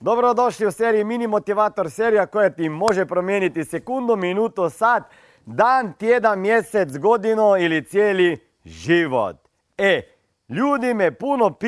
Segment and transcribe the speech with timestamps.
[0.00, 5.02] Dobrodošli u seriji Mini Motivator, serija koja ti može promijeniti sekundu, minutu, sat,
[5.46, 9.36] dan, tjedan, mjesec, godinu ili cijeli život.
[9.78, 10.02] E,
[10.48, 11.58] ljudi me puno,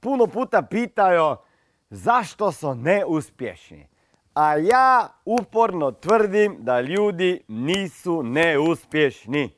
[0.00, 1.36] puno puta pitaju
[1.90, 3.88] zašto su neuspješni.
[4.34, 9.56] A ja uporno tvrdim da ljudi nisu neuspješni.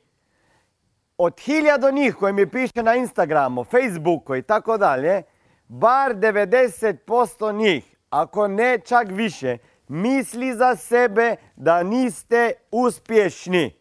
[1.17, 5.23] Od hiljado njih koji mi piše na Instagramu, Facebooku i tako dalje,
[5.67, 9.57] bar 90% njih, ako ne čak više,
[9.87, 13.79] misli za sebe da niste uspješni.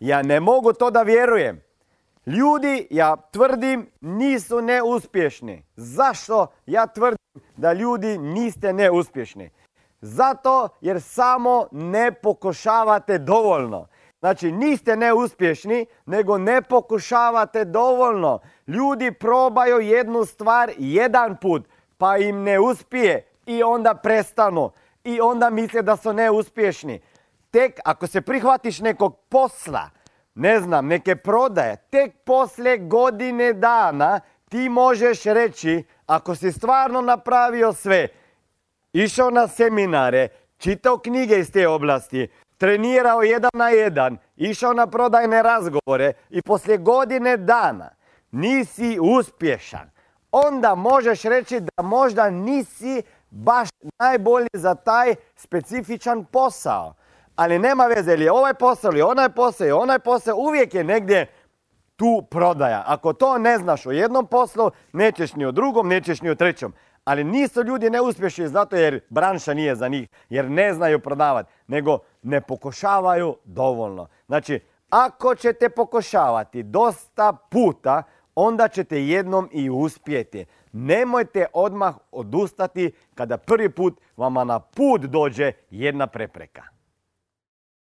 [0.00, 1.62] Ja ne mogu to da vjerujem.
[2.26, 5.64] Ljudi, ja tvrdim, nisu neuspješni.
[5.76, 7.18] Zašto ja tvrdim
[7.56, 9.50] da ljudi niste neuspješni?
[10.00, 13.86] Zato jer samo ne pokušavate dovoljno.
[14.20, 18.38] Znači niste neuspješni, nego ne pokušavate dovoljno.
[18.66, 24.70] Ljudi probaju jednu stvar jedan put, pa im ne uspije i onda prestanu.
[25.04, 27.00] I onda misle da su neuspješni.
[27.50, 29.90] Tek ako se prihvatiš nekog posla,
[30.34, 37.72] ne znam, neke prodaje, tek poslije godine dana ti možeš reći, ako si stvarno napravio
[37.72, 38.08] sve,
[38.92, 45.42] išao na seminare, čitao knjige iz te oblasti, trenirao jedan na jedan, išao na prodajne
[45.42, 47.90] razgovore i poslije godine dana
[48.30, 49.90] nisi uspješan,
[50.32, 56.94] onda možeš reći da možda nisi baš najbolji za taj specifičan posao.
[57.36, 60.84] Ali nema veze, ili je ovaj posao, ili onaj posao, ili onaj posao, uvijek je
[60.84, 61.26] negdje
[61.96, 62.84] tu prodaja.
[62.86, 66.72] Ako to ne znaš u jednom poslu, nećeš ni u drugom, nećeš ni u trećom.
[67.04, 71.98] Ali nisu ljudi neuspješni zato jer branša nije za njih, jer ne znaju prodavati, nego
[72.22, 74.08] ne pokušavaju dovoljno.
[74.26, 74.60] Znači,
[74.90, 78.02] ako ćete pokušavati dosta puta,
[78.34, 80.44] onda ćete jednom i uspjeti.
[80.72, 86.62] Nemojte odmah odustati kada prvi put vama na put dođe jedna prepreka.